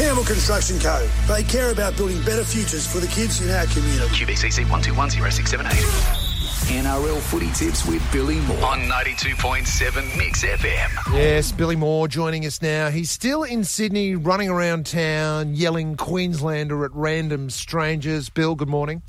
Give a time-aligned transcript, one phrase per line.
[0.00, 1.06] Campbell Construction Co.
[1.28, 4.08] They care about building better futures for the kids in our community.
[4.14, 6.30] QBCC 12100678.
[6.70, 11.14] NRL footy tips with Billy Moore on 92.7 Mix FM.
[11.14, 12.88] Yes, Billy Moore joining us now.
[12.88, 18.30] He's still in Sydney, running around town, yelling Queenslander at random strangers.
[18.30, 19.02] Bill, good morning.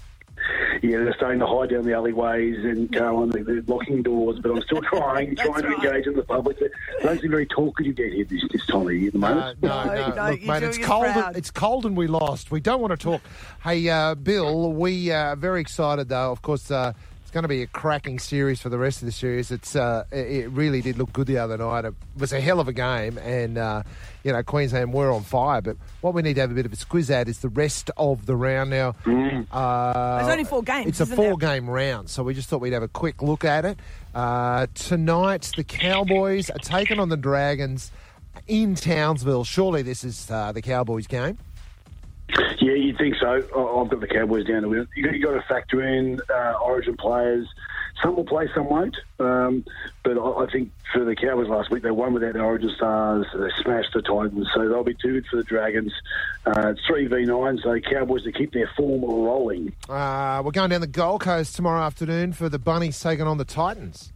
[0.82, 3.30] Yeah, they're starting to hide down the alleyways and go on.
[3.30, 6.60] They're, they're locking doors, but I'm still trying, trying to engage with the public.
[6.60, 6.68] They
[7.04, 9.62] don't seem very talkative yet here this, this time of year at the Uh, moment.
[9.62, 11.04] no, No, no, no, look, you're mate, it's cold.
[11.06, 11.38] proud.
[11.38, 12.50] It's cold, and we lost.
[12.52, 13.22] We don't want to talk.
[13.64, 16.32] Hey, uh, Bill, we uh, are very excited though.
[16.32, 19.12] Of course, uh, it's going to be a cracking series for the rest of the
[19.12, 19.52] series.
[19.52, 21.86] It's uh, it it really did look good the other night.
[21.86, 23.84] It was a hell of a game, and uh,
[24.24, 25.62] you know Queensland were on fire.
[25.62, 27.90] But what we need to have a bit of a squiz at is the rest
[27.98, 28.96] of the round now.
[29.52, 31.30] Uh, There's only four games, It's a isn't there?
[31.30, 33.80] four-game round, so we just thought we'd have a quick look at it.
[34.14, 37.92] Uh, tonight, the Cowboys are taking on the Dragons
[38.48, 39.44] in Townsville.
[39.44, 41.38] Surely this is uh, the Cowboys game.
[42.60, 43.28] Yeah, you'd think so.
[43.28, 44.88] I- I've got the Cowboys down to win.
[44.96, 47.48] You got, to factor in uh, Origin players.
[48.02, 48.98] Some will play, some won't.
[49.20, 49.66] Um,
[50.04, 53.26] but I, I think for the Cowboys last week, they won without the Origin stars.
[53.34, 55.94] They smashed the Titans, so they'll be too good for the Dragons.
[56.46, 59.74] Uh, three v nine, so Cowboys to keep their form rolling.
[59.90, 63.46] Uh, we're going down the Gold Coast tomorrow afternoon for the Bunnies taking on the
[63.46, 64.12] Titans.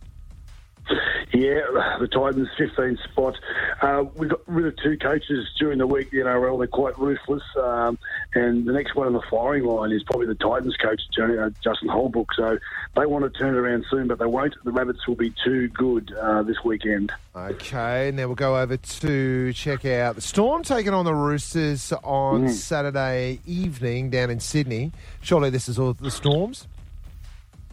[1.33, 1.61] Yeah,
[1.99, 3.35] the Titans, 15 spot.
[3.81, 6.11] Uh, we got rid of two coaches during the week.
[6.11, 7.43] The NRL, they're quite ruthless.
[7.61, 7.97] Um,
[8.35, 11.87] and the next one on the firing line is probably the Titans coach, uh, Justin
[11.87, 12.33] Holbrook.
[12.33, 12.57] So
[12.95, 14.53] they want to turn it around soon, but they won't.
[14.63, 17.11] The Rabbits will be too good uh, this weekend.
[17.35, 22.49] Okay, now we'll go over to check out the Storm taking on the Roosters on
[22.49, 24.91] Saturday evening down in Sydney.
[25.21, 26.67] Surely this is all the Storms.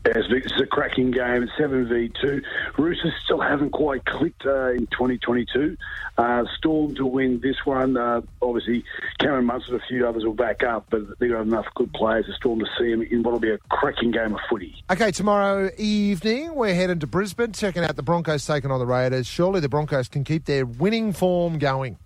[0.04, 1.44] Yeah, it's, it's a cracking game.
[1.44, 2.42] It's 7v2.
[2.76, 5.76] Roosters still haven't quite clicked uh, in 2022.
[6.18, 7.96] Uh, Storm to win this one.
[7.96, 8.84] Uh, obviously,
[9.20, 12.26] Cameron Munster and a few others will back up, but they've got enough good players
[12.26, 14.74] to Storm to see them in what will be a cracking game of footy.
[14.90, 19.26] Okay, tomorrow evening we're heading to Brisbane, checking out the Broncos taking on the Raiders.
[19.26, 21.96] Surely the Broncos can keep their winning form going.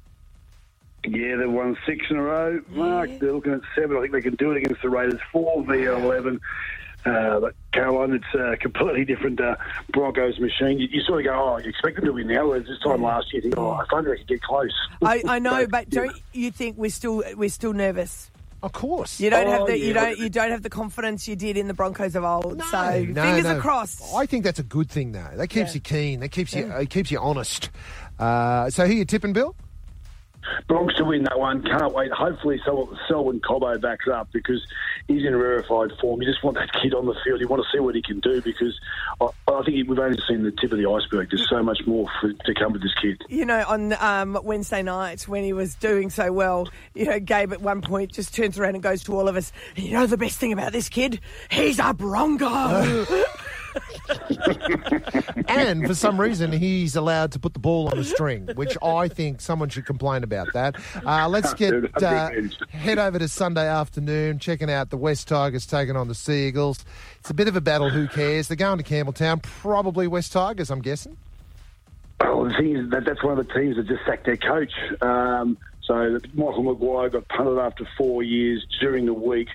[1.04, 2.60] Yeah, they've won six in a row.
[2.70, 3.96] Mark, they're looking at seven.
[3.96, 5.20] I think they can do it against the Raiders.
[5.32, 6.40] Four v eleven.
[7.04, 9.54] Uh, but Caroline, it's a completely different uh,
[9.92, 10.78] Broncos machine.
[10.80, 12.48] You, you sort of go, oh, you expect them to win now.
[12.48, 14.72] Whereas this time last year, you think, oh, I thought they could get close.
[15.02, 18.30] I, I know, So, but don't you think we're still we're still nervous?
[18.62, 19.20] Of course.
[19.20, 21.68] You don't Oh, have the you don't you don't have the confidence you did in
[21.68, 22.60] the Broncos of old.
[22.70, 23.60] so No, fingers no.
[23.60, 24.02] crossed.
[24.16, 25.30] I think that's a good thing, though.
[25.34, 25.74] That keeps Yeah.
[25.74, 26.20] you keen.
[26.20, 26.66] That keeps you.
[26.72, 27.70] It keeps you honest.
[28.18, 29.54] Uh, so, who you tipping, Bill?
[30.68, 31.62] Bronx to win that one.
[31.62, 32.10] Can't wait.
[32.12, 34.64] Hopefully, Sel- Selwyn Cobbo backs up because
[35.08, 36.20] he's in rarefied form.
[36.22, 37.40] You just want that kid on the field.
[37.40, 38.78] You want to see what he can do because
[39.20, 41.30] I, I think we've only seen the tip of the iceberg.
[41.30, 43.22] There's so much more for, to come with this kid.
[43.28, 47.52] You know, on um, Wednesday night when he was doing so well, you know, Gabe
[47.52, 50.16] at one point just turns around and goes to all of us, you know the
[50.16, 51.20] best thing about this kid?
[51.50, 53.06] He's a Bronco.
[55.48, 59.08] and for some reason, he's allowed to put the ball on the string, which I
[59.08, 60.76] think someone should complain about that.
[61.04, 61.72] Uh, let's get
[62.02, 62.30] uh,
[62.70, 66.84] head over to Sunday afternoon, checking out the West Tigers taking on the Sea Eagles.
[67.20, 67.90] It's a bit of a battle.
[67.90, 68.48] Who cares?
[68.48, 69.42] They're going to Campbelltown.
[69.42, 71.16] Probably West Tigers, I'm guessing.
[72.20, 74.72] Oh, the thing is that that's one of the teams that just sacked their coach.
[75.02, 79.48] Um, so Michael Maguire got punted after four years during the week.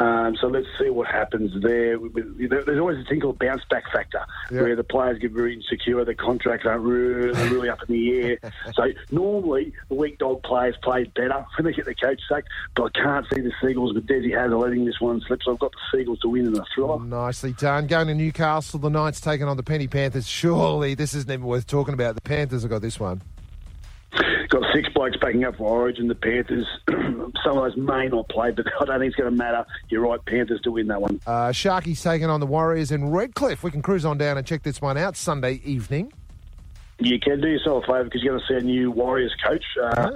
[0.00, 1.98] Um, so let's see what happens there.
[1.98, 4.62] There's always a thing called bounce back factor, Yeah.
[4.62, 8.38] where the players get very insecure, their contracts aren't really, really up in the air.
[8.74, 12.48] So normally the weak dog players play better when they get their coach sacked.
[12.74, 15.42] But I can't see the Seagulls with Desi Hasler letting this one slip.
[15.44, 16.98] So I've got the Seagulls to win in a thriller.
[17.04, 17.86] Nicely done.
[17.86, 20.26] Going to Newcastle, the Knights taking on the Penny Panthers.
[20.26, 22.14] Surely this isn't even worth talking about.
[22.14, 23.20] The Panthers have got this one.
[24.52, 26.08] Got six blokes backing up for Origin.
[26.08, 26.66] The Panthers,
[27.42, 29.64] some of those may not play, but I don't think it's going to matter.
[29.88, 31.18] You're right, Panthers to win that one.
[31.26, 33.62] Uh, Sharkies taking on the Warriors in Redcliffe.
[33.62, 36.12] We can cruise on down and check this one out Sunday evening.
[36.98, 39.64] You can do yourself a favour because you're going to see a new Warriors coach.
[39.82, 40.10] Uh,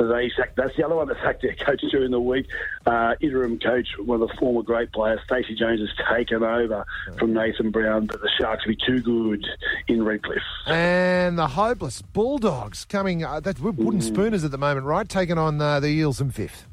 [0.00, 0.56] They sacked.
[0.56, 2.46] That's the other one that sacked their coach during the week.
[2.86, 6.86] Uh, interim coach, one of the former great players, Stacey Jones, has taken over
[7.18, 8.06] from Nathan Brown.
[8.06, 9.46] But the Sharks will be too good
[9.88, 10.42] in Redcliffe.
[10.66, 13.22] And the hopeless Bulldogs coming.
[13.24, 15.08] Uh, that's, we're wooden spooners at the moment, right?
[15.08, 16.66] Taking on uh, the Eels in fifth.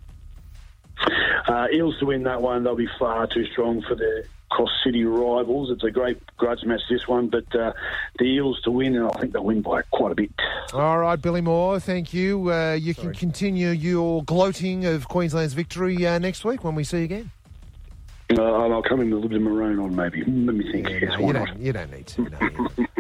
[1.48, 4.24] Uh, Eels to win that one, they'll be far too strong for their
[4.60, 5.72] cross city rivals.
[5.72, 7.72] It's a great grudge match, this one, but uh,
[8.18, 10.32] the Eels to win, and I think they'll win by quite a bit.
[10.74, 12.52] All right, Billy Moore, thank you.
[12.52, 17.00] Uh, you can continue your gloating of Queensland's victory uh, next week when we see
[17.00, 17.32] you again.
[18.38, 20.20] Uh, I'll come in with a little bit of maroon on, maybe.
[20.20, 20.90] Let me think.
[20.90, 22.22] yes, No, why you, don't, you don't need to.
[22.22, 22.90] No, you don't.